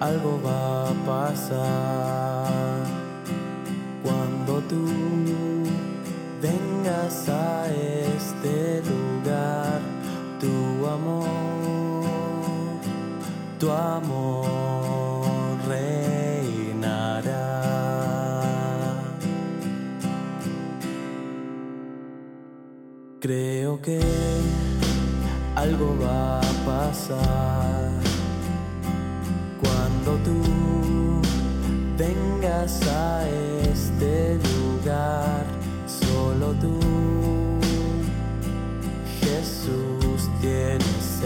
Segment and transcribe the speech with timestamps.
[0.00, 2.84] algo va a pasar
[4.02, 4.84] cuando tú
[6.40, 9.80] vengas a este lugar.
[10.38, 12.04] Tu amor,
[13.58, 15.26] tu amor
[15.66, 17.24] reinará.
[23.20, 24.00] Creo que
[25.56, 28.15] algo va a pasar
[30.26, 31.22] tú
[31.96, 33.28] vengas a
[33.70, 35.44] este lugar.
[35.86, 36.80] Solo tú,
[39.20, 41.22] Jesús, tienes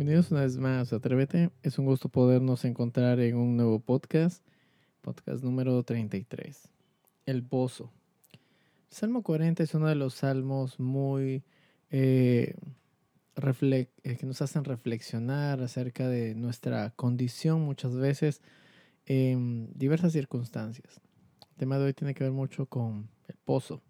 [0.00, 1.50] Bienvenidos una vez más a Atrévete.
[1.62, 4.42] Es un gusto podernos encontrar en un nuevo podcast,
[5.02, 6.70] podcast número 33,
[7.26, 7.92] El Pozo.
[8.32, 11.44] El Salmo 40 es uno de los salmos muy
[11.90, 12.54] eh,
[13.36, 13.86] eh,
[14.18, 18.40] que nos hacen reflexionar acerca de nuestra condición muchas veces
[19.04, 21.02] en diversas circunstancias.
[21.50, 23.82] El tema de hoy tiene que ver mucho con el pozo,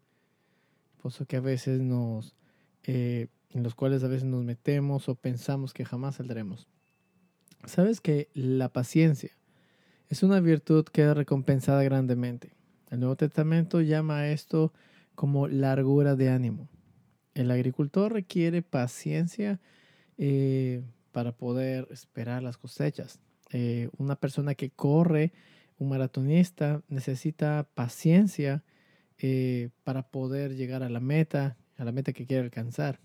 [0.95, 2.35] el pozo que a veces nos
[2.83, 6.69] eh, en los cuales a veces nos metemos o pensamos que jamás saldremos.
[7.65, 9.31] Sabes que la paciencia
[10.09, 12.53] es una virtud que es recompensada grandemente.
[12.91, 14.73] El Nuevo Testamento llama a esto
[15.15, 16.69] como largura de ánimo.
[17.35, 19.61] El agricultor requiere paciencia
[20.19, 20.83] eh,
[21.13, 23.21] para poder esperar las cosechas.
[23.53, 25.33] Eh, una persona que corre,
[25.79, 28.65] un maratonista, necesita paciencia
[29.19, 33.01] eh, para poder llegar a la meta, a la meta que quiere alcanzar.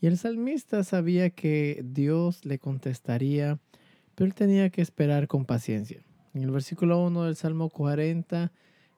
[0.00, 3.58] Y el salmista sabía que Dios le contestaría,
[4.14, 6.02] pero él tenía que esperar con paciencia.
[6.34, 8.52] En el versículo 1 del Salmo 40,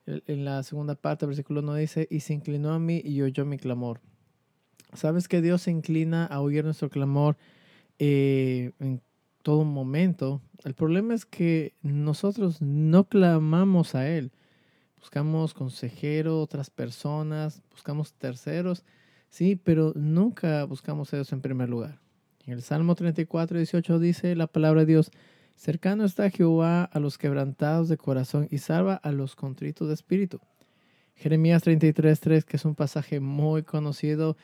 [0.07, 3.23] el- en la segunda parte del versículo 1 dice, y se inclinó a mí y
[3.23, 4.01] oyó mi clamor.
[4.95, 7.37] Sabes que Dios se inclina a oír nuestro clamor
[7.99, 9.01] eh, en
[9.43, 10.41] todo momento.
[10.65, 14.33] El problema es que nosotros no clamamos a Él.
[14.99, 18.85] Buscamos consejero, otras personas, buscamos terceros,
[19.29, 21.99] sí, pero nunca buscamos a Dios en primer lugar.
[22.47, 25.11] En el Salmo 34, 18 dice la palabra de Dios,
[25.55, 30.41] Cercano está Jehová a los quebrantados de corazón y salva a los contritos de espíritu.
[31.17, 34.37] Jeremías 33.3, que es un pasaje muy conocido,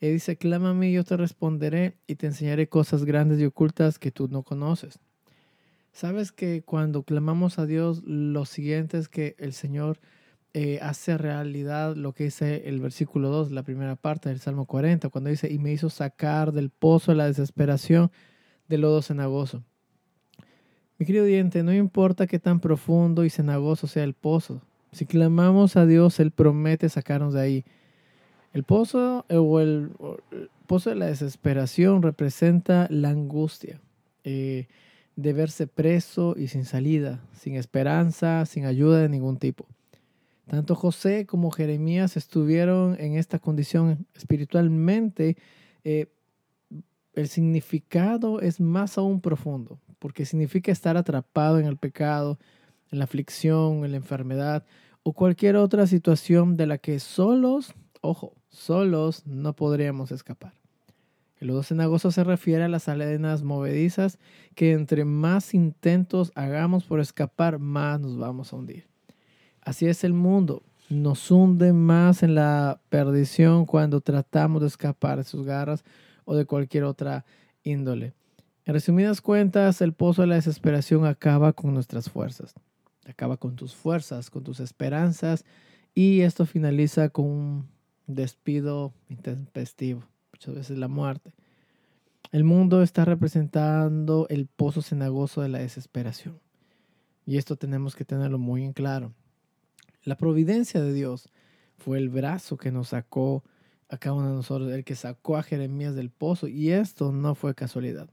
[0.00, 3.44] y dice, clama a mí y yo te responderé y te enseñaré cosas grandes y
[3.44, 4.98] ocultas que tú no conoces.
[5.92, 10.00] Sabes que cuando clamamos a Dios, lo siguiente es que el Señor
[10.54, 15.08] eh, hace realidad lo que dice el versículo 2, la primera parte del Salmo 40,
[15.08, 18.10] cuando dice, y me hizo sacar del pozo de la desesperación
[18.68, 19.62] del lodo cenagoso.
[20.98, 24.62] Mi querido oyente, no importa qué tan profundo y cenagoso sea el pozo,
[24.92, 27.64] si clamamos a Dios, Él promete sacarnos de ahí.
[28.52, 29.90] El pozo eh, o el
[30.66, 33.80] pozo de la desesperación representa la angustia
[34.24, 34.68] eh,
[35.16, 39.66] de verse preso y sin salida, sin esperanza, sin ayuda de ningún tipo.
[40.46, 45.36] Tanto José como Jeremías estuvieron en esta condición espiritualmente.
[45.84, 46.06] eh,
[47.14, 52.38] el significado es más aún profundo, porque significa estar atrapado en el pecado,
[52.90, 54.64] en la aflicción, en la enfermedad
[55.02, 60.54] o cualquier otra situación de la que solos, ojo, solos no podríamos escapar.
[61.38, 64.18] El lodo cenagoso se refiere a las arenas movedizas
[64.54, 68.91] que entre más intentos hagamos por escapar, más nos vamos a hundir.
[69.62, 70.62] Así es el mundo.
[70.90, 75.84] Nos hunde más en la perdición cuando tratamos de escapar de sus garras
[76.24, 77.24] o de cualquier otra
[77.62, 78.12] índole.
[78.64, 82.54] En resumidas cuentas, el pozo de la desesperación acaba con nuestras fuerzas.
[83.06, 85.44] Acaba con tus fuerzas, con tus esperanzas
[85.94, 87.68] y esto finaliza con un
[88.06, 91.32] despido intempestivo, muchas veces la muerte.
[92.30, 96.40] El mundo está representando el pozo cenagoso de la desesperación.
[97.26, 99.12] Y esto tenemos que tenerlo muy en claro.
[100.04, 101.28] La providencia de Dios
[101.78, 103.44] fue el brazo que nos sacó
[103.88, 106.48] a cada uno de nosotros, el que sacó a Jeremías del pozo.
[106.48, 108.08] Y esto no fue casualidad.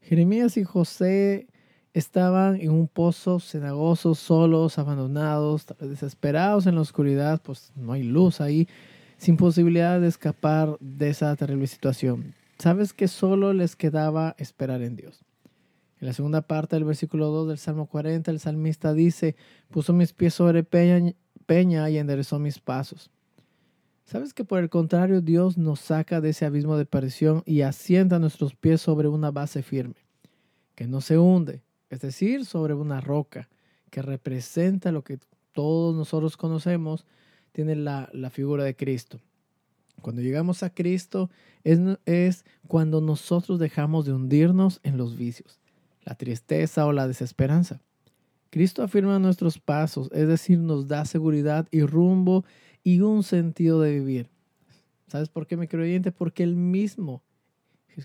[0.00, 1.48] Jeremías y José
[1.92, 8.40] estaban en un pozo cenagoso, solos, abandonados, desesperados en la oscuridad, pues no hay luz
[8.40, 8.68] ahí,
[9.18, 12.34] sin posibilidad de escapar de esa terrible situación.
[12.58, 15.24] Sabes que solo les quedaba esperar en Dios.
[16.00, 19.34] En la segunda parte del versículo 2 del Salmo 40, el salmista dice,
[19.70, 23.10] puso mis pies sobre peña, y enderezó mis pasos.
[24.04, 28.18] Sabes que por el contrario Dios nos saca de ese abismo de perdición y asienta
[28.18, 30.06] nuestros pies sobre una base firme,
[30.74, 33.48] que no se hunde, es decir, sobre una roca,
[33.90, 35.18] que representa lo que
[35.52, 37.06] todos nosotros conocemos,
[37.52, 39.20] tiene la, la figura de Cristo.
[40.00, 41.28] Cuando llegamos a Cristo
[41.64, 45.58] es, es cuando nosotros dejamos de hundirnos en los vicios,
[46.08, 47.82] la tristeza o la desesperanza.
[48.48, 52.46] Cristo afirma nuestros pasos, es decir, nos da seguridad y rumbo
[52.82, 54.30] y un sentido de vivir.
[55.06, 56.10] ¿Sabes por qué, mi creyente?
[56.10, 57.22] Porque el mismo,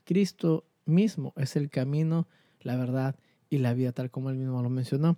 [0.04, 2.28] Cristo mismo es el camino,
[2.60, 3.16] la verdad
[3.50, 5.18] y la vida, tal como él mismo lo mencionó.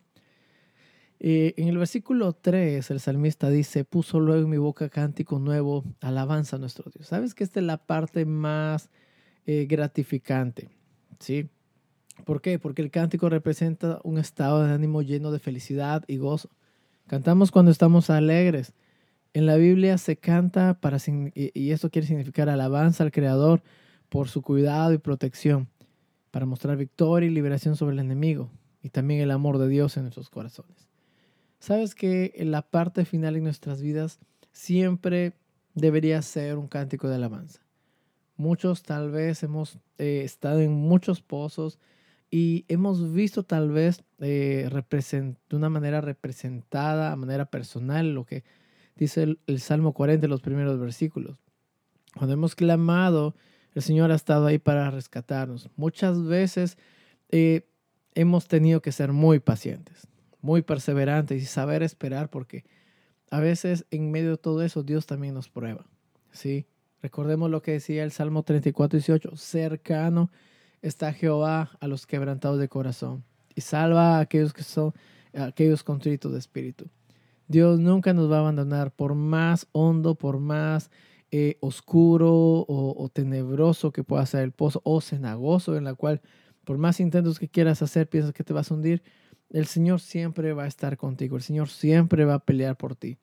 [1.19, 5.83] Eh, en el versículo 3, el salmista dice, puso luego en mi boca cántico nuevo,
[6.01, 7.07] alabanza a nuestro Dios.
[7.07, 8.91] ¿Sabes que esta es la parte más
[9.47, 10.69] eh, gratificante?
[11.19, 11.49] ¿Sí?
[12.23, 12.59] ¿Por qué?
[12.59, 16.49] Porque el cántico representa un estado de ánimo lleno de felicidad y gozo.
[17.07, 18.73] Cantamos cuando estamos alegres.
[19.33, 20.97] En la Biblia se canta para,
[21.33, 23.61] y esto quiere significar alabanza al Creador
[24.09, 25.67] por su cuidado y protección,
[26.31, 28.49] para mostrar victoria y liberación sobre el enemigo
[28.81, 30.87] y también el amor de Dios en nuestros corazones.
[31.59, 34.19] Sabes que en la parte final en nuestras vidas
[34.51, 35.33] siempre
[35.73, 37.61] debería ser un cántico de alabanza.
[38.37, 41.79] Muchos tal vez hemos eh, estado en muchos pozos
[42.31, 48.43] y hemos visto tal vez eh, de una manera representada, a manera personal, lo que
[48.95, 51.37] dice el, Salmo 40, los primeros versículos.
[52.15, 53.35] Cuando hemos clamado,
[53.73, 55.69] el Señor ha estado ahí para rescatarnos.
[55.75, 56.77] Muchas veces
[57.29, 57.67] eh,
[58.15, 60.07] hemos tenido que ser muy pacientes,
[60.41, 62.63] muy perseverantes y saber esperar porque
[63.29, 65.85] a veces en medio de todo eso Dios también nos prueba.
[66.31, 66.65] ¿sí?
[67.01, 69.35] Recordemos lo que decía el Salmo 34, 18.
[69.35, 70.31] Cercano
[70.87, 73.23] está Jehová a los quebrantados de corazón
[73.55, 74.93] y salva a aquellos que son
[75.33, 76.89] a aquellos contritos de espíritu.
[77.47, 80.89] Dios nunca nos va a abandonar por más hondo, por más
[81.31, 86.21] eh, oscuro o, o, tenebroso que pueda ser el pozo o cenagoso en la cual
[86.63, 89.03] por más intentos que quieras hacer piensas que te vas a hundir,
[89.49, 93.17] el Señor siempre va a estar contigo, el Señor siempre va a pelear por ti.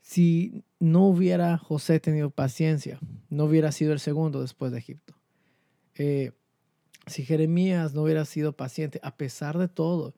[0.00, 2.98] Si no hubiera José tenido paciencia,
[3.28, 5.14] no hubiera sido el segundo después de Egipto.
[5.94, 6.32] Eh,
[7.06, 10.14] si Jeremías no hubiera sido paciente, a pesar de todo,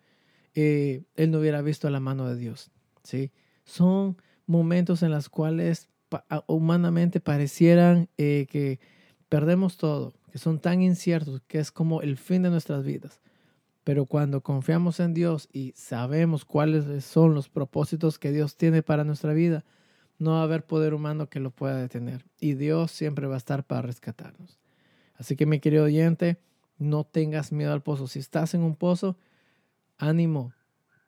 [0.55, 2.71] eh, él no hubiera visto la mano de Dios.
[3.03, 3.31] ¿sí?
[3.65, 8.81] Son momentos en los cuales pa humanamente parecieran eh, que
[9.29, 13.21] perdemos todo, que son tan inciertos, que es como el fin de nuestras vidas.
[13.85, 19.05] Pero cuando confiamos en Dios y sabemos cuáles son los propósitos que Dios tiene para
[19.05, 19.65] nuestra vida,
[20.19, 22.25] no va a haber poder humano que lo pueda detener.
[22.39, 24.61] Y Dios siempre va a estar para rescatarnos.
[25.17, 26.39] Así que mi querido oyente,
[26.83, 28.07] no tengas miedo al pozo.
[28.07, 29.17] Si estás en un pozo,
[29.99, 30.53] ánimo,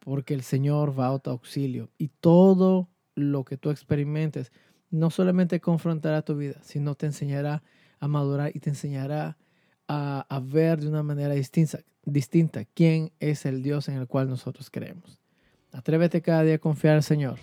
[0.00, 1.90] porque el Señor va a tu auxilio.
[1.98, 4.52] Y todo lo que tú experimentes
[4.90, 7.62] no solamente confrontará tu vida, sino te enseñará
[7.98, 9.36] a madurar y te enseñará
[9.88, 14.28] a, a ver de una manera distinta, distinta quién es el Dios en el cual
[14.28, 15.18] nosotros creemos.
[15.72, 17.38] Atrévete cada día a confiar al Señor.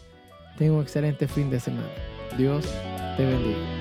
[0.58, 1.90] Tenga un excelente fin de semana.
[2.38, 2.66] Dios
[3.18, 3.81] te bendiga.